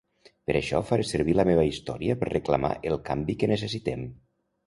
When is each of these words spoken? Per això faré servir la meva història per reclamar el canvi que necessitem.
Per 0.51 0.53
això 0.59 0.79
faré 0.91 1.03
servir 1.09 1.35
la 1.39 1.45
meva 1.49 1.65
història 1.67 2.17
per 2.23 2.31
reclamar 2.31 2.73
el 2.93 2.99
canvi 3.11 3.39
que 3.43 3.51
necessitem. 3.55 4.09